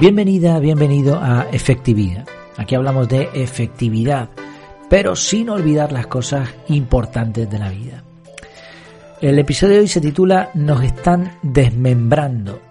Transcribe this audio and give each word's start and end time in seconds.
Bienvenida, 0.00 0.60
bienvenido 0.60 1.18
a 1.20 1.48
Efectividad. 1.50 2.24
Aquí 2.56 2.76
hablamos 2.76 3.08
de 3.08 3.30
efectividad, 3.34 4.28
pero 4.88 5.16
sin 5.16 5.50
olvidar 5.50 5.90
las 5.90 6.06
cosas 6.06 6.48
importantes 6.68 7.50
de 7.50 7.58
la 7.58 7.68
vida. 7.70 8.04
El 9.20 9.40
episodio 9.40 9.74
de 9.74 9.80
hoy 9.80 9.88
se 9.88 10.00
titula 10.00 10.50
Nos 10.54 10.84
están 10.84 11.32
desmembrando. 11.42 12.62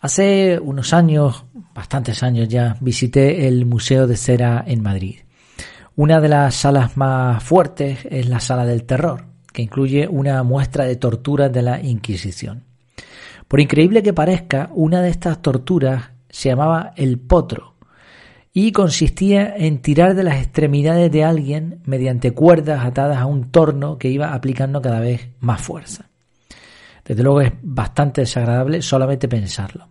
Hace 0.00 0.60
unos 0.60 0.92
años, 0.92 1.46
bastantes 1.74 2.22
años 2.22 2.48
ya, 2.48 2.76
visité 2.80 3.48
el 3.48 3.66
Museo 3.66 4.06
de 4.06 4.16
Cera 4.16 4.62
en 4.64 4.84
Madrid. 4.84 5.16
Una 5.96 6.20
de 6.20 6.28
las 6.28 6.54
salas 6.54 6.96
más 6.96 7.42
fuertes 7.42 8.06
es 8.08 8.28
la 8.28 8.38
Sala 8.38 8.64
del 8.64 8.84
Terror, 8.84 9.24
que 9.52 9.62
incluye 9.62 10.06
una 10.06 10.44
muestra 10.44 10.84
de 10.84 10.94
torturas 10.94 11.52
de 11.52 11.62
la 11.62 11.82
Inquisición. 11.82 12.62
Por 13.48 13.58
increíble 13.58 14.04
que 14.04 14.12
parezca, 14.12 14.70
una 14.74 15.02
de 15.02 15.10
estas 15.10 15.42
torturas 15.42 16.10
se 16.30 16.48
llamaba 16.48 16.92
el 16.96 17.18
potro 17.18 17.74
y 18.52 18.72
consistía 18.72 19.54
en 19.56 19.80
tirar 19.80 20.14
de 20.14 20.24
las 20.24 20.38
extremidades 20.38 21.10
de 21.12 21.24
alguien 21.24 21.80
mediante 21.84 22.32
cuerdas 22.32 22.84
atadas 22.84 23.18
a 23.18 23.26
un 23.26 23.50
torno 23.50 23.98
que 23.98 24.08
iba 24.08 24.34
aplicando 24.34 24.82
cada 24.82 25.00
vez 25.00 25.28
más 25.40 25.60
fuerza. 25.60 26.06
Desde 27.04 27.22
luego 27.22 27.40
es 27.40 27.52
bastante 27.62 28.22
desagradable 28.22 28.82
solamente 28.82 29.28
pensarlo. 29.28 29.88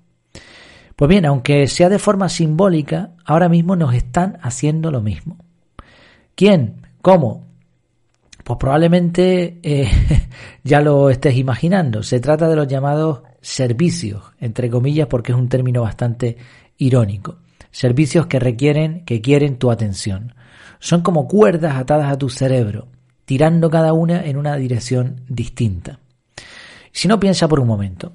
Pues 0.95 1.07
bien, 1.07 1.25
aunque 1.25 1.67
sea 1.67 1.87
de 1.87 1.99
forma 1.99 2.27
simbólica, 2.27 3.11
ahora 3.23 3.47
mismo 3.47 3.75
nos 3.77 3.93
están 3.93 4.37
haciendo 4.41 4.91
lo 4.91 5.01
mismo. 5.01 5.37
¿Quién? 6.35 6.81
¿Cómo? 7.01 7.47
Pues 8.43 8.57
probablemente 8.59 9.59
eh, 9.63 9.89
ya 10.63 10.81
lo 10.81 11.09
estés 11.09 11.37
imaginando. 11.37 12.03
Se 12.03 12.19
trata 12.19 12.49
de 12.49 12.55
los 12.57 12.67
llamados 12.67 13.21
servicios, 13.41 14.23
entre 14.39 14.69
comillas, 14.69 15.07
porque 15.07 15.31
es 15.31 15.37
un 15.37 15.49
término 15.49 15.81
bastante 15.81 16.37
irónico. 16.77 17.37
Servicios 17.71 18.27
que 18.27 18.39
requieren, 18.39 19.05
que 19.05 19.21
quieren 19.21 19.57
tu 19.57 19.71
atención. 19.71 20.33
Son 20.79 21.01
como 21.01 21.27
cuerdas 21.27 21.75
atadas 21.75 22.11
a 22.11 22.17
tu 22.17 22.29
cerebro, 22.29 22.87
tirando 23.25 23.69
cada 23.69 23.93
una 23.93 24.25
en 24.25 24.37
una 24.37 24.55
dirección 24.55 25.21
distinta. 25.27 25.99
Si 26.91 27.07
no 27.07 27.19
piensa 27.19 27.47
por 27.47 27.59
un 27.59 27.67
momento, 27.67 28.13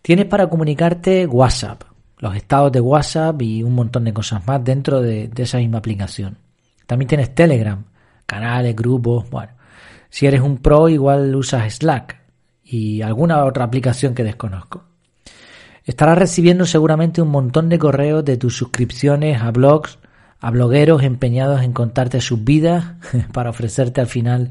tienes 0.00 0.26
para 0.26 0.48
comunicarte 0.48 1.26
WhatsApp, 1.26 1.82
los 2.18 2.34
estados 2.34 2.72
de 2.72 2.80
WhatsApp 2.80 3.40
y 3.42 3.62
un 3.62 3.74
montón 3.74 4.04
de 4.04 4.14
cosas 4.14 4.46
más 4.46 4.64
dentro 4.64 5.00
de, 5.00 5.28
de 5.28 5.42
esa 5.42 5.58
misma 5.58 5.78
aplicación. 5.78 6.38
También 6.86 7.08
tienes 7.08 7.34
Telegram, 7.34 7.84
canales, 8.24 8.74
grupos, 8.74 9.28
bueno. 9.30 9.52
Si 10.10 10.26
eres 10.26 10.40
un 10.40 10.56
pro 10.58 10.88
igual 10.88 11.34
usas 11.36 11.74
Slack, 11.74 12.18
y 12.68 13.02
alguna 13.02 13.44
otra 13.44 13.64
aplicación 13.64 14.14
que 14.14 14.24
desconozco. 14.24 14.84
Estarás 15.84 16.18
recibiendo 16.18 16.66
seguramente 16.66 17.22
un 17.22 17.30
montón 17.30 17.70
de 17.70 17.78
correos 17.78 18.24
de 18.24 18.36
tus 18.36 18.56
suscripciones 18.56 19.40
a 19.40 19.50
blogs, 19.50 19.98
a 20.38 20.50
blogueros 20.50 21.02
empeñados 21.02 21.62
en 21.62 21.72
contarte 21.72 22.20
sus 22.20 22.44
vidas 22.44 22.84
para 23.32 23.50
ofrecerte 23.50 24.02
al 24.02 24.06
final 24.06 24.50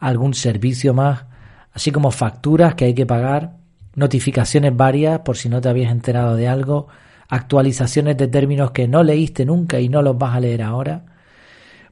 algún 0.00 0.34
servicio 0.34 0.92
más, 0.92 1.24
así 1.72 1.92
como 1.92 2.10
facturas 2.10 2.74
que 2.74 2.86
hay 2.86 2.94
que 2.94 3.06
pagar, 3.06 3.52
notificaciones 3.94 4.76
varias 4.76 5.20
por 5.20 5.36
si 5.36 5.48
no 5.48 5.60
te 5.60 5.68
habías 5.68 5.92
enterado 5.92 6.34
de 6.34 6.48
algo, 6.48 6.88
actualizaciones 7.28 8.16
de 8.16 8.26
términos 8.26 8.72
que 8.72 8.88
no 8.88 9.04
leíste 9.04 9.44
nunca 9.44 9.78
y 9.78 9.88
no 9.88 10.02
los 10.02 10.18
vas 10.18 10.34
a 10.34 10.40
leer 10.40 10.62
ahora, 10.62 11.04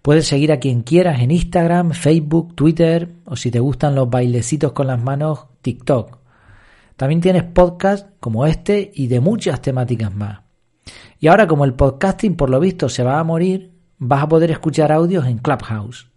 Puedes 0.03 0.27
seguir 0.27 0.51
a 0.51 0.61
quien 0.61 0.83
quieras 0.83 1.21
en 1.21 1.31
Instagram, 1.31 1.93
Facebook, 1.93 2.55
Twitter 2.55 3.11
o 3.27 3.37
si 3.37 3.51
te 3.51 3.61
gustan 3.61 3.95
los 3.95 4.09
bailecitos 4.09 4.73
con 4.73 4.87
las 4.87 5.03
manos, 5.03 5.47
TikTok. 5.61 6.19
También 6.97 7.21
tienes 7.21 7.45
podcasts 7.45 8.09
como 8.19 8.47
este 8.47 8.91
y 8.95 9.09
de 9.09 9.21
muchas 9.21 9.61
temáticas 9.61 10.15
más. 10.15 10.41
Y 11.19 11.29
ahora 11.29 11.47
como 11.47 11.67
el 11.67 11.75
podcasting 11.75 12.35
por 12.35 12.49
lo 12.49 12.61
visto 12.61 12.89
se 12.89 13.03
va 13.03 13.19
a 13.19 13.25
morir, 13.25 13.73
vas 13.99 14.23
a 14.23 14.29
poder 14.29 14.51
escuchar 14.51 14.91
audios 14.91 15.27
en 15.27 15.39
Clubhouse. 15.39 16.09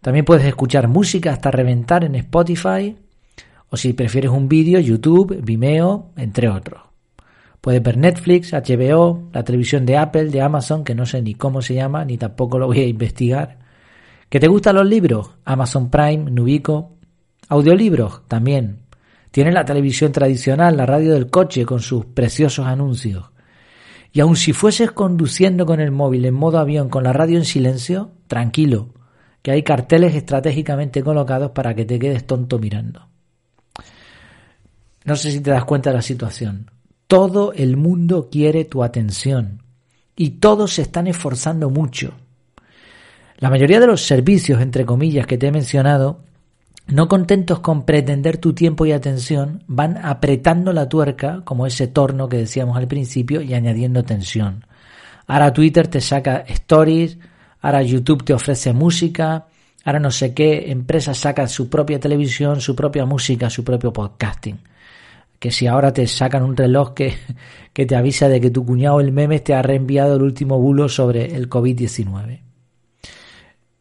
También 0.00 0.24
puedes 0.24 0.44
escuchar 0.46 0.86
música 0.86 1.32
hasta 1.32 1.50
reventar 1.50 2.04
en 2.04 2.14
Spotify 2.14 2.96
o 3.68 3.76
si 3.76 3.92
prefieres 3.94 4.30
un 4.30 4.48
vídeo, 4.48 4.78
YouTube, 4.78 5.40
Vimeo, 5.42 6.10
entre 6.16 6.48
otros. 6.48 6.91
Puedes 7.62 7.80
ver 7.80 7.96
Netflix, 7.96 8.52
HBO, 8.52 9.28
la 9.32 9.44
televisión 9.44 9.86
de 9.86 9.96
Apple, 9.96 10.30
de 10.30 10.40
Amazon, 10.42 10.82
que 10.82 10.96
no 10.96 11.06
sé 11.06 11.22
ni 11.22 11.34
cómo 11.34 11.62
se 11.62 11.74
llama, 11.74 12.04
ni 12.04 12.18
tampoco 12.18 12.58
lo 12.58 12.66
voy 12.66 12.80
a 12.80 12.86
investigar. 12.88 13.60
¿Que 14.28 14.40
te 14.40 14.48
gustan 14.48 14.74
los 14.74 14.86
libros? 14.86 15.30
Amazon 15.44 15.88
Prime, 15.88 16.28
Nubico. 16.28 16.96
Audiolibros, 17.48 18.22
también. 18.26 18.80
Tienes 19.30 19.54
la 19.54 19.64
televisión 19.64 20.10
tradicional, 20.10 20.76
la 20.76 20.86
radio 20.86 21.14
del 21.14 21.30
coche 21.30 21.64
con 21.64 21.78
sus 21.78 22.04
preciosos 22.04 22.66
anuncios. 22.66 23.30
Y 24.10 24.18
aun 24.18 24.34
si 24.34 24.52
fueses 24.52 24.90
conduciendo 24.90 25.64
con 25.64 25.78
el 25.78 25.92
móvil 25.92 26.24
en 26.24 26.34
modo 26.34 26.58
avión 26.58 26.88
con 26.88 27.04
la 27.04 27.12
radio 27.12 27.38
en 27.38 27.44
silencio, 27.44 28.10
tranquilo, 28.26 28.88
que 29.40 29.52
hay 29.52 29.62
carteles 29.62 30.16
estratégicamente 30.16 31.04
colocados 31.04 31.52
para 31.52 31.76
que 31.76 31.84
te 31.84 32.00
quedes 32.00 32.26
tonto 32.26 32.58
mirando. 32.58 33.06
No 35.04 35.14
sé 35.14 35.30
si 35.30 35.40
te 35.40 35.52
das 35.52 35.64
cuenta 35.64 35.90
de 35.90 35.96
la 35.96 36.02
situación. 36.02 36.71
Todo 37.12 37.52
el 37.52 37.76
mundo 37.76 38.30
quiere 38.32 38.64
tu 38.64 38.82
atención 38.82 39.60
y 40.16 40.30
todos 40.40 40.72
se 40.72 40.80
están 40.80 41.06
esforzando 41.06 41.68
mucho. 41.68 42.14
La 43.36 43.50
mayoría 43.50 43.80
de 43.80 43.86
los 43.86 44.06
servicios, 44.06 44.62
entre 44.62 44.86
comillas, 44.86 45.26
que 45.26 45.36
te 45.36 45.48
he 45.48 45.52
mencionado, 45.52 46.20
no 46.86 47.08
contentos 47.08 47.60
con 47.60 47.84
pretender 47.84 48.38
tu 48.38 48.54
tiempo 48.54 48.86
y 48.86 48.92
atención, 48.92 49.62
van 49.66 49.98
apretando 49.98 50.72
la 50.72 50.88
tuerca, 50.88 51.42
como 51.44 51.66
ese 51.66 51.86
torno 51.86 52.30
que 52.30 52.38
decíamos 52.38 52.78
al 52.78 52.88
principio, 52.88 53.42
y 53.42 53.52
añadiendo 53.52 54.04
tensión. 54.04 54.64
Ahora 55.26 55.52
Twitter 55.52 55.88
te 55.88 56.00
saca 56.00 56.44
stories, 56.48 57.18
ahora 57.60 57.82
YouTube 57.82 58.24
te 58.24 58.32
ofrece 58.32 58.72
música, 58.72 59.48
ahora 59.84 60.00
no 60.00 60.10
sé 60.10 60.32
qué 60.32 60.70
empresa 60.70 61.12
saca 61.12 61.46
su 61.46 61.68
propia 61.68 62.00
televisión, 62.00 62.62
su 62.62 62.74
propia 62.74 63.04
música, 63.04 63.50
su 63.50 63.62
propio 63.62 63.92
podcasting 63.92 64.71
que 65.42 65.50
si 65.50 65.66
ahora 65.66 65.92
te 65.92 66.06
sacan 66.06 66.44
un 66.44 66.56
reloj 66.56 66.94
que, 66.94 67.14
que 67.72 67.84
te 67.84 67.96
avisa 67.96 68.28
de 68.28 68.40
que 68.40 68.52
tu 68.52 68.64
cuñado 68.64 69.00
el 69.00 69.10
meme 69.10 69.40
te 69.40 69.54
ha 69.54 69.60
reenviado 69.60 70.14
el 70.14 70.22
último 70.22 70.60
bulo 70.60 70.88
sobre 70.88 71.34
el 71.34 71.50
COVID-19. 71.50 72.42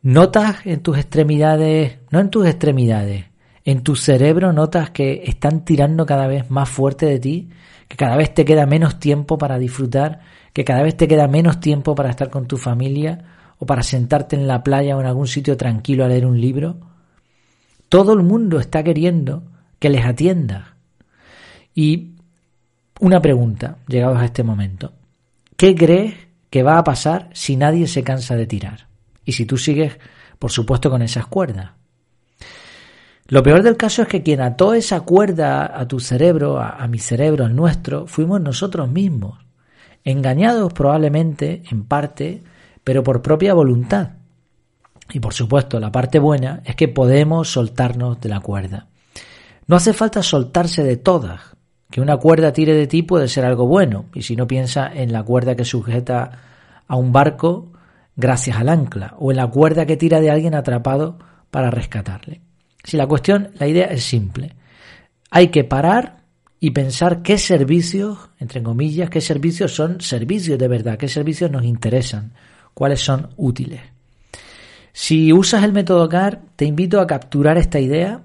Notas 0.02 0.66
en 0.66 0.80
tus 0.80 0.98
extremidades, 0.98 2.00
no 2.10 2.20
en 2.20 2.32
tus 2.32 2.48
extremidades, 2.48 3.26
en 3.64 3.84
tu 3.84 3.96
cerebro 3.96 4.52
notas 4.54 4.90
que 4.90 5.22
están 5.24 5.64
tirando 5.64 6.08
cada 6.08 6.26
vez 6.26 6.50
más 6.50 6.68
fuerte 6.68 7.06
de 7.06 7.20
ti, 7.20 7.50
que 7.88 7.96
cada 7.96 8.18
vez 8.18 8.34
te 8.34 8.44
queda 8.44 8.66
menos 8.66 9.00
tiempo 9.00 9.38
para 9.38 9.60
disfrutar, 9.60 10.22
que 10.54 10.66
cada 10.66 10.82
vez 10.82 10.98
te 10.98 11.08
queda 11.08 11.28
menos 11.28 11.60
tiempo 11.60 11.94
para 11.94 12.10
estar 12.10 12.32
con 12.32 12.48
tu 12.48 12.58
familia 12.58 13.24
o 13.60 13.68
para 13.68 13.84
sentarte 13.84 14.36
en 14.36 14.48
la 14.48 14.64
playa 14.64 14.98
o 14.98 15.00
en 15.00 15.06
algún 15.06 15.28
sitio 15.28 15.56
tranquilo 15.58 16.06
a 16.06 16.08
leer 16.08 16.26
un 16.26 16.42
libro. 16.42 16.78
Todo 17.88 18.14
el 18.14 18.24
mundo 18.24 18.60
está 18.60 18.82
queriendo 18.82 19.44
que 19.78 19.92
les 19.92 20.04
atiendas 20.04 20.71
y 21.74 22.12
una 23.00 23.22
pregunta, 23.22 23.78
llegados 23.88 24.20
a 24.20 24.26
este 24.26 24.44
momento. 24.44 24.94
¿Qué 25.58 25.76
crees 25.76 26.16
que 26.50 26.64
va 26.64 26.78
a 26.78 26.84
pasar 26.84 27.30
si 27.34 27.56
nadie 27.56 27.88
se 27.88 28.04
cansa 28.04 28.36
de 28.36 28.46
tirar? 28.46 28.88
Y 29.26 29.32
si 29.34 29.46
tú 29.46 29.58
sigues, 29.58 29.98
por 30.38 30.52
supuesto, 30.52 30.90
con 30.90 31.02
esas 31.02 31.28
cuerdas. 31.28 31.72
Lo 33.28 33.42
peor 33.44 33.64
del 33.64 33.78
caso 33.78 34.02
es 34.02 34.08
que 34.08 34.24
quien 34.24 34.42
ató 34.42 34.74
esa 34.74 35.02
cuerda 35.02 35.80
a 35.80 35.88
tu 35.88 36.00
cerebro, 36.00 36.60
a, 36.60 36.86
mi 36.88 37.00
cerebro, 37.00 37.46
al 37.46 37.56
nuestro, 37.56 38.06
fuimos 38.06 38.42
nosotros 38.42 38.90
mismos, 38.90 39.40
engañados 40.04 40.74
probablemente, 40.74 41.64
en 41.72 41.86
parte, 41.86 42.44
pero 42.84 43.04
por 43.04 43.22
propia 43.22 43.54
voluntad. 43.54 44.10
Y 45.14 45.20
por 45.20 45.34
supuesto, 45.34 45.80
la 45.80 45.92
parte 45.92 46.20
buena 46.20 46.62
es 46.66 46.76
que 46.76 46.88
podemos 46.88 47.50
soltarnos 47.52 48.20
de 48.20 48.30
la 48.30 48.42
cuerda. 48.42 48.88
No 49.68 49.78
hace 49.78 49.94
falta 49.94 50.22
soltarse 50.22 50.84
de 50.84 50.98
todas, 50.98 51.40
que 51.92 52.02
una 52.02 52.18
cuerda 52.18 52.54
tire 52.54 52.74
de 52.74 52.88
ti 52.88 53.04
puede 53.04 53.28
ser 53.28 53.46
algo 53.46 53.68
bueno, 53.68 54.06
y 54.16 54.22
si 54.24 54.36
no 54.36 54.48
piensa 54.48 54.90
en 54.92 55.12
la 55.12 55.24
cuerda 55.24 55.56
que 55.56 55.66
sujeta 55.66 56.32
a 56.88 56.96
un 56.96 57.12
barco 57.12 57.74
gracias 58.16 58.58
al 58.58 58.70
ancla, 58.70 59.16
o 59.20 59.32
en 59.32 59.38
la 59.38 59.48
cuerda 59.48 59.86
que 59.86 59.98
tira 59.98 60.22
de 60.22 60.32
alguien 60.32 60.56
atrapado 60.56 61.20
para 61.52 61.70
rescatarle. 61.70 62.42
Si 62.84 62.98
la 62.98 63.08
cuestión, 63.08 63.52
la 63.60 63.68
idea 63.68 63.86
es 63.88 64.04
simple. 64.04 64.56
Hay 65.30 65.50
que 65.50 65.64
parar 65.64 66.22
y 66.60 66.72
pensar 66.72 67.22
qué 67.22 67.38
servicios, 67.38 68.30
entre 68.40 68.64
comillas, 68.64 69.10
qué 69.10 69.20
servicios 69.20 69.74
son 69.74 70.00
servicios 70.00 70.58
de 70.58 70.68
verdad, 70.68 70.98
qué 70.98 71.08
servicios 71.08 71.52
nos 71.52 71.66
interesan, 71.66 72.34
cuáles 72.74 73.02
son 73.02 73.30
útiles. 73.36 73.82
Si 74.94 75.34
usas 75.34 75.64
el 75.64 75.74
método 75.74 76.08
CAR, 76.08 76.42
te 76.56 76.66
invito 76.66 77.00
a 77.00 77.08
capturar 77.08 77.58
esta 77.58 77.80
idea 77.80 78.22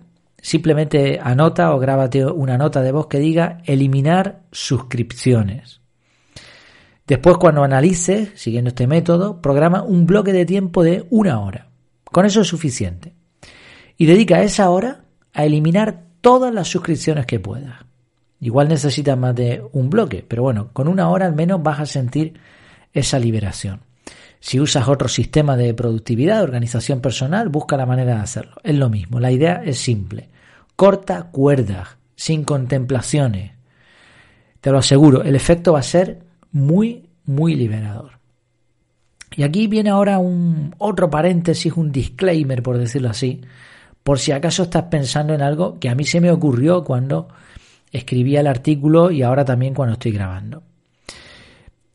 simplemente 0.46 1.18
anota 1.20 1.74
o 1.74 1.80
grábate 1.80 2.24
una 2.24 2.56
nota 2.56 2.80
de 2.80 2.92
voz 2.92 3.08
que 3.08 3.18
diga 3.18 3.62
eliminar 3.64 4.42
suscripciones. 4.52 5.80
Después, 7.04 7.36
cuando 7.36 7.64
analices, 7.64 8.30
siguiendo 8.36 8.68
este 8.68 8.86
método, 8.86 9.42
programa 9.42 9.82
un 9.82 10.06
bloque 10.06 10.32
de 10.32 10.46
tiempo 10.46 10.84
de 10.84 11.04
una 11.10 11.40
hora. 11.40 11.66
Con 12.04 12.26
eso 12.26 12.42
es 12.42 12.46
suficiente. 12.46 13.12
Y 13.96 14.06
dedica 14.06 14.40
esa 14.40 14.70
hora 14.70 15.02
a 15.32 15.44
eliminar 15.44 16.04
todas 16.20 16.54
las 16.54 16.68
suscripciones 16.68 17.26
que 17.26 17.40
puedas. 17.40 17.84
Igual 18.38 18.68
necesitas 18.68 19.18
más 19.18 19.34
de 19.34 19.64
un 19.72 19.90
bloque, 19.90 20.24
pero 20.28 20.44
bueno, 20.44 20.70
con 20.72 20.86
una 20.86 21.10
hora 21.10 21.26
al 21.26 21.34
menos 21.34 21.60
vas 21.60 21.80
a 21.80 21.86
sentir 21.86 22.38
esa 22.92 23.18
liberación. 23.18 23.80
Si 24.38 24.60
usas 24.60 24.86
otro 24.86 25.08
sistema 25.08 25.56
de 25.56 25.74
productividad, 25.74 26.44
organización 26.44 27.00
personal, 27.00 27.48
busca 27.48 27.76
la 27.76 27.86
manera 27.86 28.14
de 28.14 28.20
hacerlo. 28.20 28.54
Es 28.62 28.76
lo 28.76 28.88
mismo, 28.88 29.18
la 29.18 29.32
idea 29.32 29.60
es 29.64 29.78
simple. 29.78 30.28
Corta 30.76 31.30
cuerdas, 31.30 31.96
sin 32.14 32.44
contemplaciones. 32.44 33.52
Te 34.60 34.70
lo 34.70 34.78
aseguro, 34.78 35.22
el 35.22 35.34
efecto 35.34 35.72
va 35.72 35.78
a 35.78 35.82
ser 35.82 36.20
muy, 36.52 37.08
muy 37.24 37.54
liberador. 37.54 38.18
Y 39.36 39.42
aquí 39.42 39.66
viene 39.66 39.90
ahora 39.90 40.18
un 40.18 40.74
otro 40.78 41.10
paréntesis, 41.10 41.72
un 41.72 41.92
disclaimer, 41.92 42.62
por 42.62 42.78
decirlo 42.78 43.10
así, 43.10 43.40
por 44.02 44.18
si 44.18 44.32
acaso 44.32 44.64
estás 44.64 44.84
pensando 44.84 45.34
en 45.34 45.42
algo 45.42 45.78
que 45.78 45.88
a 45.88 45.94
mí 45.94 46.04
se 46.04 46.20
me 46.20 46.30
ocurrió 46.30 46.84
cuando 46.84 47.28
escribía 47.90 48.40
el 48.40 48.46
artículo 48.46 49.10
y 49.10 49.22
ahora 49.22 49.44
también 49.44 49.74
cuando 49.74 49.94
estoy 49.94 50.12
grabando. 50.12 50.62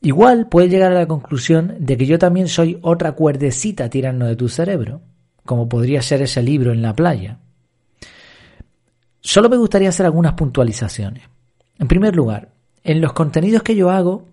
Igual 0.01 0.47
puedes 0.47 0.71
llegar 0.71 0.91
a 0.91 0.99
la 0.99 1.07
conclusión 1.07 1.75
de 1.77 1.95
que 1.95 2.07
yo 2.07 2.17
también 2.17 2.47
soy 2.47 2.79
otra 2.81 3.11
cuerdecita 3.11 3.89
tirando 3.89 4.25
de 4.25 4.35
tu 4.35 4.49
cerebro, 4.49 5.01
como 5.45 5.69
podría 5.69 6.01
ser 6.01 6.23
ese 6.23 6.41
libro 6.41 6.71
en 6.71 6.81
la 6.81 6.95
playa. 6.95 7.37
Solo 9.21 9.49
me 9.49 9.57
gustaría 9.57 9.89
hacer 9.89 10.05
algunas 10.05 10.33
puntualizaciones. 10.33 11.23
En 11.77 11.87
primer 11.87 12.15
lugar, 12.15 12.49
en 12.83 13.01
los 13.01 13.13
contenidos 13.13 13.63
que 13.63 13.75
yo 13.75 13.89
hago, 13.89 14.25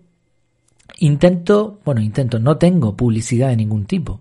intento, 0.97 1.79
bueno, 1.85 2.01
intento, 2.01 2.39
no 2.39 2.57
tengo 2.57 2.95
publicidad 2.95 3.49
de 3.49 3.57
ningún 3.57 3.85
tipo. 3.85 4.19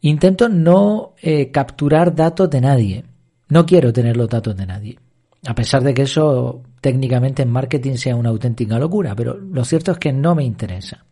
Intento 0.00 0.48
no 0.48 1.14
eh, 1.22 1.50
capturar 1.50 2.14
datos 2.14 2.50
de 2.50 2.60
nadie. 2.60 3.04
No 3.48 3.64
quiero 3.64 3.92
tener 3.92 4.16
los 4.16 4.28
datos 4.28 4.56
de 4.56 4.66
nadie. 4.66 4.98
A 5.46 5.54
pesar 5.54 5.82
de 5.82 5.94
que 5.94 6.02
eso 6.02 6.62
técnicamente 6.80 7.42
en 7.42 7.50
marketing 7.50 7.94
sea 7.94 8.16
una 8.16 8.30
auténtica 8.30 8.78
locura, 8.78 9.14
pero 9.14 9.34
lo 9.34 9.64
cierto 9.64 9.92
es 9.92 9.98
que 9.98 10.12
no 10.12 10.34
me 10.34 10.44
interesa. 10.44 11.04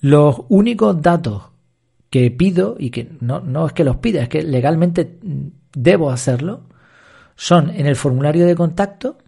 Los 0.00 0.42
únicos 0.48 1.00
datos 1.00 1.44
que 2.10 2.30
pido, 2.30 2.76
y 2.78 2.90
que 2.90 3.08
no, 3.20 3.40
no 3.40 3.66
es 3.66 3.72
que 3.72 3.84
los 3.84 3.96
pida, 3.96 4.22
es 4.22 4.28
que 4.28 4.42
legalmente 4.42 5.18
debo 5.74 6.10
hacerlo, 6.10 6.64
son 7.42 7.70
en 7.70 7.88
el 7.88 7.96
formulario 7.96 8.46
de 8.46 8.54
contacto, 8.54 9.18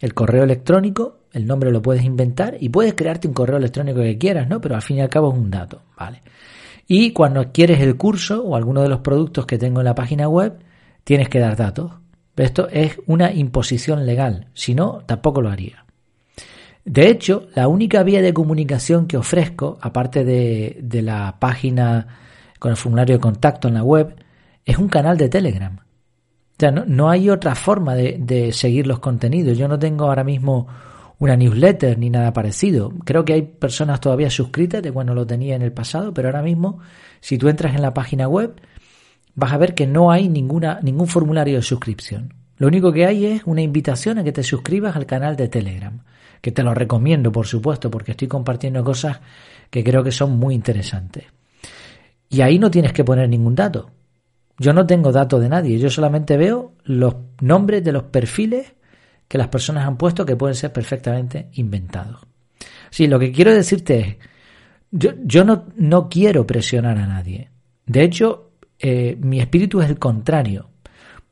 el 0.00 0.12
correo 0.12 0.44
electrónico, 0.44 1.20
el 1.32 1.46
nombre 1.46 1.70
lo 1.70 1.80
puedes 1.80 2.04
inventar 2.04 2.58
y 2.60 2.68
puedes 2.68 2.92
crearte 2.92 3.26
un 3.26 3.32
correo 3.32 3.56
electrónico 3.56 4.02
que 4.02 4.18
quieras, 4.18 4.50
¿no? 4.50 4.60
Pero 4.60 4.74
al 4.74 4.82
fin 4.82 4.98
y 4.98 5.00
al 5.00 5.08
cabo 5.08 5.32
es 5.32 5.38
un 5.38 5.50
dato, 5.50 5.80
¿vale? 5.96 6.20
Y 6.86 7.14
cuando 7.14 7.40
adquieres 7.40 7.80
el 7.80 7.96
curso 7.96 8.44
o 8.44 8.54
alguno 8.54 8.82
de 8.82 8.90
los 8.90 9.00
productos 9.00 9.46
que 9.46 9.56
tengo 9.56 9.80
en 9.80 9.86
la 9.86 9.94
página 9.94 10.28
web, 10.28 10.58
tienes 11.04 11.30
que 11.30 11.38
dar 11.38 11.56
datos. 11.56 11.92
Esto 12.36 12.68
es 12.68 13.00
una 13.06 13.32
imposición 13.32 14.04
legal, 14.04 14.48
si 14.52 14.74
no, 14.74 15.00
tampoco 15.06 15.40
lo 15.40 15.48
haría. 15.48 15.86
De 16.84 17.08
hecho, 17.08 17.46
la 17.54 17.66
única 17.66 18.02
vía 18.02 18.20
de 18.20 18.34
comunicación 18.34 19.06
que 19.06 19.16
ofrezco, 19.16 19.78
aparte 19.80 20.22
de, 20.22 20.80
de 20.82 21.00
la 21.00 21.36
página 21.38 22.08
con 22.58 22.72
el 22.72 22.76
formulario 22.76 23.16
de 23.16 23.22
contacto 23.22 23.68
en 23.68 23.74
la 23.74 23.84
web, 23.84 24.16
es 24.66 24.76
un 24.76 24.88
canal 24.88 25.16
de 25.16 25.30
Telegram. 25.30 25.87
No 26.60 27.08
hay 27.08 27.30
otra 27.30 27.54
forma 27.54 27.94
de, 27.94 28.16
de, 28.18 28.52
seguir 28.52 28.86
los 28.86 28.98
contenidos. 28.98 29.56
Yo 29.56 29.68
no 29.68 29.78
tengo 29.78 30.06
ahora 30.06 30.24
mismo 30.24 30.66
una 31.18 31.36
newsletter 31.36 31.98
ni 31.98 32.10
nada 32.10 32.32
parecido. 32.32 32.92
Creo 33.04 33.24
que 33.24 33.32
hay 33.32 33.42
personas 33.42 34.00
todavía 34.00 34.28
suscritas 34.28 34.82
de 34.82 34.90
cuando 34.90 35.14
lo 35.14 35.26
tenía 35.26 35.54
en 35.54 35.62
el 35.62 35.72
pasado, 35.72 36.12
pero 36.12 36.28
ahora 36.28 36.42
mismo, 36.42 36.80
si 37.20 37.38
tú 37.38 37.48
entras 37.48 37.74
en 37.74 37.82
la 37.82 37.94
página 37.94 38.26
web, 38.28 38.60
vas 39.34 39.52
a 39.52 39.58
ver 39.58 39.74
que 39.74 39.86
no 39.86 40.10
hay 40.10 40.28
ninguna, 40.28 40.80
ningún 40.82 41.06
formulario 41.06 41.56
de 41.56 41.62
suscripción. 41.62 42.34
Lo 42.56 42.66
único 42.66 42.92
que 42.92 43.06
hay 43.06 43.24
es 43.24 43.42
una 43.44 43.62
invitación 43.62 44.18
a 44.18 44.24
que 44.24 44.32
te 44.32 44.42
suscribas 44.42 44.96
al 44.96 45.06
canal 45.06 45.36
de 45.36 45.46
Telegram, 45.46 46.02
que 46.40 46.50
te 46.50 46.64
lo 46.64 46.74
recomiendo, 46.74 47.30
por 47.30 47.46
supuesto, 47.46 47.88
porque 47.88 48.12
estoy 48.12 48.26
compartiendo 48.26 48.82
cosas 48.82 49.20
que 49.70 49.84
creo 49.84 50.02
que 50.02 50.10
son 50.10 50.38
muy 50.38 50.56
interesantes. 50.56 51.24
Y 52.28 52.40
ahí 52.40 52.58
no 52.58 52.70
tienes 52.70 52.92
que 52.92 53.04
poner 53.04 53.28
ningún 53.28 53.54
dato. 53.54 53.90
Yo 54.58 54.72
no 54.72 54.86
tengo 54.86 55.12
datos 55.12 55.40
de 55.40 55.48
nadie, 55.48 55.78
yo 55.78 55.88
solamente 55.88 56.36
veo 56.36 56.72
los 56.84 57.14
nombres 57.40 57.84
de 57.84 57.92
los 57.92 58.04
perfiles 58.04 58.74
que 59.28 59.38
las 59.38 59.48
personas 59.48 59.86
han 59.86 59.96
puesto 59.96 60.26
que 60.26 60.36
pueden 60.36 60.56
ser 60.56 60.72
perfectamente 60.72 61.48
inventados. 61.54 62.26
Sí, 62.90 63.06
lo 63.06 63.18
que 63.18 63.30
quiero 63.30 63.52
decirte 63.52 63.98
es, 64.00 64.16
yo, 64.90 65.44
no, 65.44 65.66
no 65.76 66.08
quiero 66.08 66.46
presionar 66.46 66.98
a 66.98 67.06
nadie. 67.06 67.50
De 67.86 68.02
hecho, 68.02 68.52
eh, 68.78 69.16
mi 69.20 69.40
espíritu 69.40 69.80
es 69.80 69.88
el 69.88 69.98
contrario. 69.98 70.70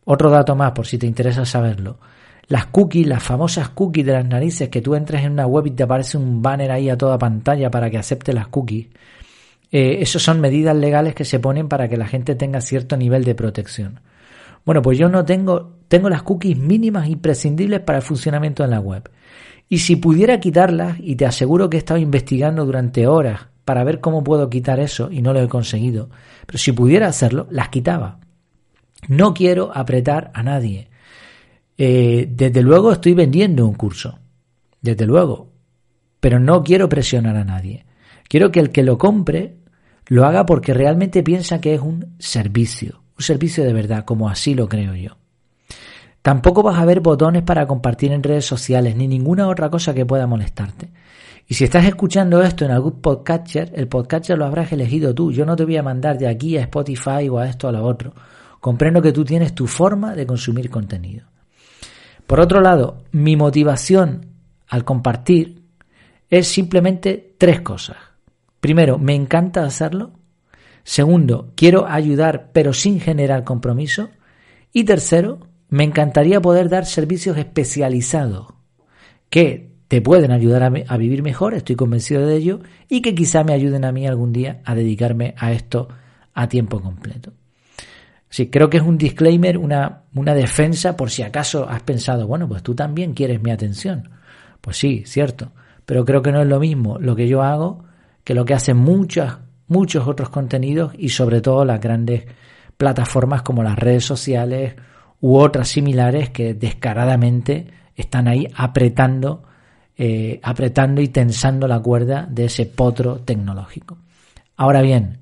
Otro 0.05 0.31
dato 0.31 0.55
más, 0.55 0.72
por 0.72 0.87
si 0.87 0.99
te 0.99 1.06
interesa 1.06 1.44
saberlo. 1.44 1.99
Las 2.49 2.67
cookies, 2.67 3.06
las 3.06 3.22
famosas 3.22 3.70
cookies 3.70 4.06
de 4.06 4.12
las 4.12 4.26
narices, 4.26 4.69
que 4.69 4.82
tú 4.82 4.94
entres 4.94 5.25
en 5.25 5.32
una 5.32 5.46
web 5.46 5.67
y 5.67 5.70
te 5.70 5.82
aparece 5.82 6.17
un 6.17 6.43
banner 6.43 6.70
ahí 6.70 6.90
a 6.90 6.99
toda 6.99 7.19
pantalla 7.19 7.70
para 7.70 7.90
que 7.90 7.99
acepte 7.99 8.32
las 8.32 8.49
cookies. 8.49 8.88
Eh, 9.73 10.05
son 10.07 10.41
medidas 10.41 10.77
legales 10.77 11.15
que 11.15 11.25
se 11.25 11.41
ponen 11.41 11.69
para 11.69 11.89
que 11.89 11.97
la 11.97 12.07
gente 12.07 12.35
tenga 12.35 12.61
cierto 12.61 12.97
nivel 12.97 13.25
de 13.25 13.35
protección. 13.35 14.01
Bueno, 14.65 14.83
pues 14.83 14.99
yo 14.99 15.09
no 15.09 15.25
tengo, 15.25 15.79
tengo 15.89 16.09
las 16.09 16.23
cookies 16.23 16.59
mínimas 16.59 17.09
imprescindibles 17.09 17.81
para 17.81 17.99
el 17.99 18.05
funcionamiento 18.05 18.63
de 18.63 18.69
la 18.69 18.81
web. 18.81 19.09
Y 19.69 19.79
si 19.79 19.97
pudiera 19.97 20.41
quitarlas, 20.41 20.97
y 21.01 21.17
te 21.17 21.27
aseguro 21.27 21.71
que 21.71 21.77
he 21.77 21.79
estado 21.79 22.01
investigando 22.01 22.65
durante 22.65 23.07
horas 23.07 23.47
para 23.65 23.83
ver 23.85 24.01
cómo 24.01 24.23
puedo 24.23 24.49
quitar 24.51 24.79
eso 24.79 25.11
y 25.11 25.23
no 25.23 25.33
lo 25.33 25.41
he 25.41 25.49
conseguido. 25.49 26.11
Pero 26.47 26.59
si 26.59 26.73
pudiera 26.73 27.09
hacerlo, 27.09 27.47
las 27.51 27.69
quitaba. 27.69 28.21
No 29.09 29.35
quiero 29.35 29.71
apretar 29.75 30.31
a 30.35 30.43
nadie. 30.43 30.89
Eh, 31.79 32.29
desde 32.31 32.63
luego 32.63 32.93
estoy 32.93 33.15
vendiendo 33.15 33.67
un 33.67 33.75
curso. 33.75 34.19
Desde 34.81 35.07
luego. 35.07 35.53
Pero 36.21 36.41
no 36.41 36.63
quiero 36.63 36.89
presionar 36.89 37.37
a 37.37 37.45
nadie. 37.45 37.86
Quiero 38.28 38.50
que 38.50 38.61
el 38.61 38.70
que 38.70 38.82
lo 38.82 38.99
compre 38.99 39.56
lo 40.06 40.25
haga 40.25 40.46
porque 40.46 40.75
realmente 40.75 41.23
piensa 41.23 41.61
que 41.61 41.75
es 41.75 41.81
un 41.81 42.14
servicio. 42.19 43.02
Un 43.19 43.25
servicio 43.25 43.64
de 43.64 43.73
verdad, 43.73 44.05
como 44.05 44.28
así 44.28 44.55
lo 44.55 44.69
creo 44.69 44.94
yo. 44.94 45.17
Tampoco 46.23 46.62
vas 46.62 46.78
a 46.78 46.84
ver 46.84 47.00
botones 47.00 47.43
para 47.43 47.67
compartir 47.67 48.12
en 48.12 48.23
redes 48.23 48.44
sociales 48.44 48.96
ni 48.96 49.06
ninguna 49.06 49.49
otra 49.49 49.70
cosa 49.70 49.94
que 49.94 50.05
pueda 50.05 50.26
molestarte. 50.26 50.90
Y 51.46 51.55
si 51.55 51.64
estás 51.64 51.84
escuchando 51.84 52.43
esto 52.43 52.64
en 52.64 52.73
algún 52.73 53.00
podcatcher, 53.00 53.73
el 53.76 53.87
podcatcher 53.87 54.37
lo 54.37 54.46
habrás 54.46 54.72
elegido 54.72 55.14
tú. 55.14 55.31
Yo 55.31 55.46
no 55.46 55.55
te 55.55 55.65
voy 55.65 55.77
a 55.77 55.82
mandar 55.82 56.19
de 56.19 56.27
aquí 56.27 56.56
a 56.56 56.62
Spotify 56.62 57.29
o 57.31 57.39
a 57.39 57.48
esto 57.48 57.69
o 57.69 57.70
a 57.70 57.72
lo 57.72 57.84
otro. 57.84 58.12
Comprendo 58.60 59.01
que 59.01 59.12
tú 59.12 59.24
tienes 59.24 59.55
tu 59.55 59.69
forma 59.69 60.17
de 60.17 60.27
consumir 60.27 60.69
contenido. 60.69 61.27
Por 62.27 62.41
otro 62.41 62.60
lado, 62.60 63.05
mi 63.12 63.36
motivación 63.36 64.27
al 64.69 64.84
compartir 64.84 65.62
es 66.29 66.48
simplemente 66.48 67.36
tres 67.39 67.60
cosas. 67.60 67.98
Primero, 68.67 68.99
me 68.99 69.15
encanta 69.15 69.65
hacerlo. 69.65 70.11
Segundo, 70.82 71.53
quiero 71.55 71.87
ayudar 71.87 72.51
pero 72.53 72.73
sin 72.73 72.99
generar 72.99 73.44
compromiso. 73.44 74.11
Y 74.73 74.82
tercero, 74.82 75.39
me 75.69 75.85
encantaría 75.85 76.41
poder 76.41 76.69
dar 76.69 76.85
servicios 76.85 77.39
especializados 77.39 78.55
que 79.31 79.70
te 79.87 80.03
pueden 80.03 80.32
ayudar 80.32 80.65
a, 80.65 80.96
vivir 80.96 81.23
mejor, 81.23 81.55
estoy 81.55 81.77
convencido 81.77 82.27
de 82.27 82.35
ello, 82.35 82.58
y 82.89 83.03
que 83.03 83.15
quizá 83.15 83.44
me 83.44 83.53
ayuden 83.53 83.85
a 83.85 83.93
mí 83.93 84.05
algún 84.05 84.32
día 84.32 84.63
a 84.65 84.75
dedicarme 84.75 85.37
a 85.39 85.53
esto 85.53 85.87
a 86.35 86.49
tiempo 86.49 86.81
completo. 86.81 87.35
Sí, 88.29 88.51
creo 88.51 88.69
que 88.69 88.79
es 88.79 88.82
un 88.82 88.99
disclaimer, 88.99 89.58
una, 89.58 90.06
una 90.13 90.35
defensa 90.35 90.96
por 90.96 91.11
si 91.11 91.23
acaso 91.23 91.69
has 91.69 91.82
pensado, 91.82 92.27
bueno, 92.27 92.49
pues 92.49 92.65
tú 92.65 92.75
también 92.75 93.15
quieres 93.15 93.41
mi 93.41 93.53
atención. 93.53 94.11
Pues 94.61 94.77
sí, 94.77 95.05
cierto, 95.06 95.53
pero 95.85 96.05
creo 96.05 96.20
que 96.20 96.32
no 96.32 96.43
es 96.43 96.49
lo 96.49 96.58
mismo 96.58 96.99
lo 96.99 97.15
que 97.15 97.29
yo 97.29 97.44
hago 97.44 97.85
que 98.27 98.35
lo 98.35 98.45
que 98.45 98.55
hacen 98.55 98.77
muchas, 98.77 99.39
muchos 99.69 100.09
otros 100.09 100.31
contenidos 100.31 100.93
y 100.99 101.11
sobre 101.11 101.41
todo 101.41 101.65
las 101.65 101.81
grandes 101.81 102.25
plataformas 102.77 103.43
como 103.43 103.63
las 103.63 103.79
redes 103.79 104.05
sociales 104.05 104.75
u 105.21 105.37
otras 105.37 105.69
similares 105.69 106.31
que 106.31 106.53
descaradamente 106.53 107.69
están 107.95 108.27
ahí 108.27 108.49
apretando 108.56 109.45
eh, 109.97 110.41
apretando 110.43 111.01
y 111.01 111.06
tensando 111.06 111.69
la 111.69 111.79
cuerda 111.79 112.27
de 112.29 112.47
ese 112.47 112.67
potro 112.67 113.21
tecnológico. 113.21 113.97
Ahora 114.56 114.83
bien, 114.83 115.21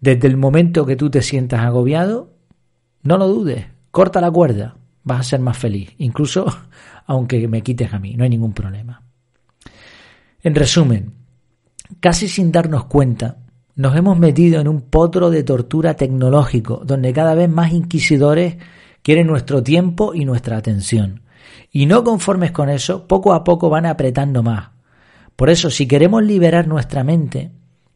desde 0.00 0.28
el 0.28 0.36
momento 0.36 0.86
que 0.86 0.94
tú 0.94 1.10
te 1.10 1.22
sientas 1.22 1.62
agobiado, 1.62 2.32
no 3.02 3.18
lo 3.18 3.26
dudes, 3.26 3.66
corta 3.90 4.20
la 4.20 4.30
cuerda, 4.30 4.76
vas 5.02 5.18
a 5.18 5.24
ser 5.24 5.40
más 5.40 5.58
feliz, 5.58 5.96
incluso 5.98 6.46
aunque 7.06 7.48
me 7.48 7.62
quites 7.62 7.92
a 7.92 7.98
mí, 7.98 8.14
no 8.14 8.22
hay 8.22 8.30
ningún 8.30 8.52
problema. 8.52 9.02
En 10.44 10.54
resumen, 10.54 11.19
casi 11.98 12.28
sin 12.28 12.52
darnos 12.52 12.84
cuenta, 12.84 13.38
nos 13.74 13.96
hemos 13.96 14.18
metido 14.18 14.60
en 14.60 14.68
un 14.68 14.82
potro 14.82 15.30
de 15.30 15.42
tortura 15.42 15.94
tecnológico, 15.94 16.82
donde 16.84 17.12
cada 17.12 17.34
vez 17.34 17.48
más 17.48 17.72
inquisidores 17.72 18.56
quieren 19.02 19.26
nuestro 19.26 19.62
tiempo 19.62 20.14
y 20.14 20.24
nuestra 20.24 20.56
atención. 20.56 21.22
Y 21.72 21.86
no 21.86 22.04
conformes 22.04 22.52
con 22.52 22.68
eso, 22.68 23.06
poco 23.06 23.32
a 23.32 23.44
poco 23.44 23.70
van 23.70 23.86
apretando 23.86 24.42
más. 24.42 24.70
Por 25.36 25.48
eso, 25.50 25.70
si 25.70 25.86
queremos 25.88 26.22
liberar 26.22 26.66
nuestra 26.66 27.04
mente, 27.04 27.50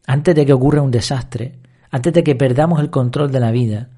antes 0.06 0.34
de 0.34 0.46
que 0.46 0.52
ocurra 0.52 0.80
un 0.80 0.90
desastre, 0.90 1.58
antes 1.90 2.12
de 2.12 2.24
que 2.24 2.34
perdamos 2.34 2.80
el 2.80 2.90
control 2.90 3.30
de 3.30 3.40
la 3.40 3.50
vida, 3.50 3.90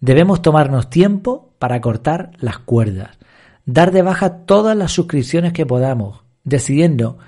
debemos 0.00 0.42
tomarnos 0.42 0.90
tiempo 0.90 1.50
para 1.58 1.80
cortar 1.80 2.30
las 2.38 2.58
cuerdas, 2.58 3.18
dar 3.64 3.90
de 3.90 4.02
baja 4.02 4.44
todas 4.46 4.76
las 4.76 4.92
suscripciones 4.92 5.52
que 5.52 5.66
podamos, 5.66 6.20
decidiendo 6.44 7.18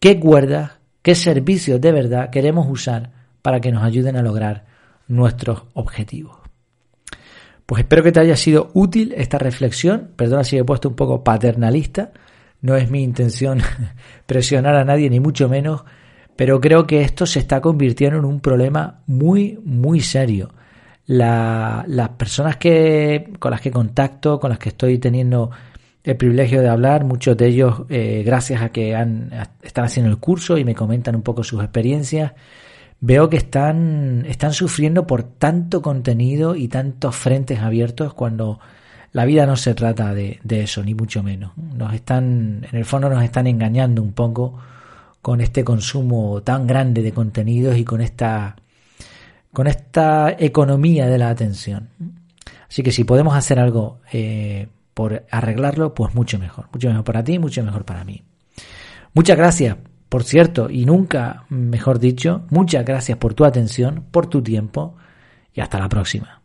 qué 0.00 0.18
cuerdas, 0.18 0.79
qué 1.02 1.14
servicios 1.14 1.80
de 1.80 1.92
verdad 1.92 2.30
queremos 2.30 2.66
usar 2.68 3.10
para 3.42 3.60
que 3.60 3.72
nos 3.72 3.82
ayuden 3.82 4.16
a 4.16 4.22
lograr 4.22 4.66
nuestros 5.08 5.64
objetivos. 5.74 6.40
Pues 7.66 7.82
espero 7.82 8.02
que 8.02 8.10
te 8.10 8.18
haya 8.18 8.36
sido 8.36 8.70
útil 8.74 9.14
esta 9.16 9.38
reflexión. 9.38 10.10
Perdona 10.16 10.42
si 10.42 10.58
he 10.58 10.64
puesto 10.64 10.88
un 10.88 10.96
poco 10.96 11.22
paternalista. 11.22 12.10
No 12.62 12.74
es 12.74 12.90
mi 12.90 13.02
intención 13.02 13.60
presionar 14.26 14.74
a 14.74 14.84
nadie, 14.84 15.08
ni 15.08 15.20
mucho 15.20 15.48
menos. 15.48 15.84
Pero 16.34 16.60
creo 16.60 16.84
que 16.86 17.02
esto 17.02 17.26
se 17.26 17.38
está 17.38 17.60
convirtiendo 17.60 18.18
en 18.18 18.24
un 18.24 18.40
problema 18.40 19.02
muy, 19.06 19.60
muy 19.64 20.00
serio. 20.00 20.50
las 21.06 22.08
personas 22.16 22.56
que, 22.56 23.32
con 23.38 23.52
las 23.52 23.60
que 23.60 23.70
contacto, 23.70 24.40
con 24.40 24.50
las 24.50 24.58
que 24.58 24.70
estoy 24.70 24.98
teniendo 24.98 25.50
el 26.02 26.16
privilegio 26.16 26.62
de 26.62 26.68
hablar, 26.68 27.04
muchos 27.04 27.36
de 27.36 27.46
ellos 27.48 27.82
eh, 27.88 28.22
gracias 28.24 28.62
a 28.62 28.70
que 28.70 28.94
han, 28.94 29.30
están 29.62 29.84
haciendo 29.84 30.10
el 30.10 30.18
curso 30.18 30.56
y 30.56 30.64
me 30.64 30.74
comentan 30.74 31.14
un 31.14 31.22
poco 31.22 31.44
sus 31.44 31.62
experiencias, 31.62 32.32
veo 33.00 33.28
que 33.28 33.36
están, 33.36 34.24
están 34.26 34.52
sufriendo 34.52 35.06
por 35.06 35.22
tanto 35.22 35.82
contenido 35.82 36.56
y 36.56 36.68
tantos 36.68 37.16
frentes 37.16 37.60
abiertos 37.60 38.14
cuando 38.14 38.60
la 39.12 39.24
vida 39.24 39.44
no 39.46 39.56
se 39.56 39.74
trata 39.74 40.14
de, 40.14 40.40
eso, 40.48 40.82
ni 40.84 40.94
mucho 40.94 41.22
menos. 41.22 41.52
Nos 41.56 41.92
están, 41.94 42.66
en 42.70 42.78
el 42.78 42.84
fondo 42.84 43.08
nos 43.08 43.22
están 43.24 43.46
engañando 43.46 44.02
un 44.02 44.12
poco 44.12 44.58
con 45.20 45.40
este 45.40 45.64
consumo 45.64 46.42
tan 46.42 46.66
grande 46.66 47.02
de 47.02 47.12
contenidos 47.12 47.76
y 47.76 47.84
con 47.84 48.00
esta, 48.00 48.56
con 49.52 49.66
esta 49.66 50.34
economía 50.38 51.06
de 51.08 51.18
la 51.18 51.28
atención. 51.28 51.88
Así 52.68 52.82
que 52.82 52.92
si 52.92 53.04
podemos 53.04 53.34
hacer 53.34 53.58
algo 53.58 53.98
eh, 54.12 54.68
por 55.00 55.24
arreglarlo, 55.30 55.94
pues 55.94 56.14
mucho 56.14 56.38
mejor. 56.38 56.68
Mucho 56.74 56.88
mejor 56.88 57.04
para 57.04 57.24
ti, 57.24 57.38
mucho 57.38 57.64
mejor 57.64 57.86
para 57.86 58.04
mí. 58.04 58.22
Muchas 59.14 59.38
gracias 59.38 59.78
por 60.10 60.24
cierto, 60.24 60.68
y 60.68 60.84
nunca 60.84 61.46
mejor 61.48 61.98
dicho, 61.98 62.42
muchas 62.50 62.84
gracias 62.84 63.16
por 63.16 63.32
tu 63.32 63.46
atención, 63.46 64.04
por 64.10 64.26
tu 64.26 64.42
tiempo 64.42 64.96
y 65.54 65.62
hasta 65.62 65.78
la 65.78 65.88
próxima. 65.88 66.39